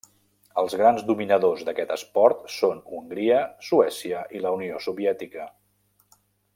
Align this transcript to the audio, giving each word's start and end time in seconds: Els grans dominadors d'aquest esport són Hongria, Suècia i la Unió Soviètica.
Els 0.59 0.75
grans 0.79 1.03
dominadors 1.09 1.61
d'aquest 1.67 1.93
esport 1.97 2.49
són 2.55 2.81
Hongria, 2.99 3.45
Suècia 3.69 4.23
i 4.39 4.45
la 4.47 4.57
Unió 4.59 4.83
Soviètica. 4.89 5.51